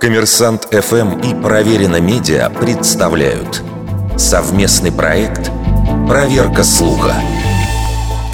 [0.00, 3.62] Коммерсант ФМ и Проверено Медиа представляют
[4.16, 5.50] совместный проект
[6.08, 7.14] «Проверка слуха».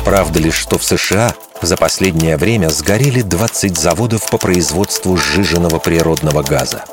[0.04, 6.42] Правда ли, что в США за последнее время сгорели 20 заводов по производству сжиженного природного
[6.42, 6.84] газа?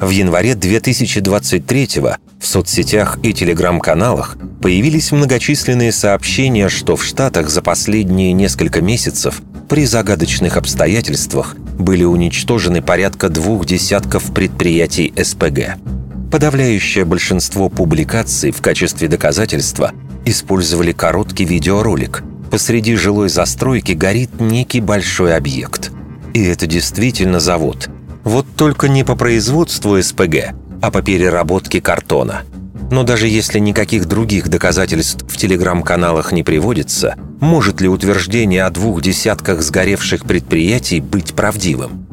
[0.00, 1.88] В январе 2023
[2.40, 9.84] в соцсетях и телеграм-каналах появились многочисленные сообщения, что в Штатах за последние несколько месяцев при
[9.84, 15.76] загадочных обстоятельствах были уничтожены порядка двух десятков предприятий СПГ.
[16.32, 19.92] Подавляющее большинство публикаций в качестве доказательства
[20.24, 22.22] использовали короткий видеоролик.
[22.50, 25.92] Посреди жилой застройки горит некий большой объект.
[26.32, 27.90] И это действительно завод.
[28.24, 32.42] Вот только не по производству СПГ, а по переработке картона–
[32.90, 39.02] но даже если никаких других доказательств в телеграм-каналах не приводится, может ли утверждение о двух
[39.02, 42.06] десятках сгоревших предприятий быть правдивым?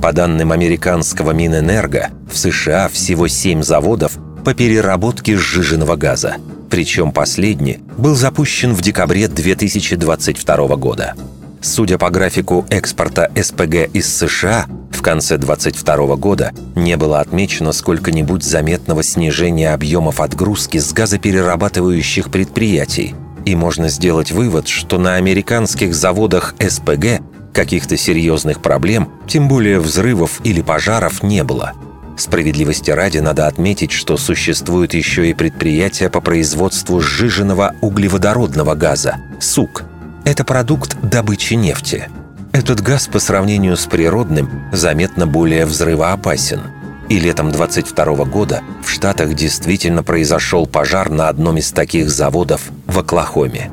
[0.00, 6.36] По данным американского Минэнерго, в США всего семь заводов по переработке сжиженного газа.
[6.70, 11.14] Причем последний был запущен в декабре 2022 года.
[11.60, 14.66] Судя по графику экспорта СПГ из США,
[15.02, 23.16] в конце 2022 года не было отмечено сколько-нибудь заметного снижения объемов отгрузки с газоперерабатывающих предприятий,
[23.44, 27.20] и можно сделать вывод, что на американских заводах СПГ
[27.52, 31.72] каких-то серьезных проблем, тем более взрывов или пожаров, не было.
[32.16, 39.82] Справедливости ради надо отметить, что существуют еще и предприятия по производству сжиженного углеводородного газа– СУК–
[40.24, 42.08] это продукт добычи нефти.
[42.52, 46.60] Этот газ по сравнению с природным заметно более взрывоопасен.
[47.08, 52.98] И летом 22 года в Штатах действительно произошел пожар на одном из таких заводов в
[52.98, 53.70] Оклахоме.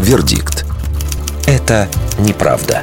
[0.00, 0.66] Вердикт.
[1.46, 2.82] Это неправда.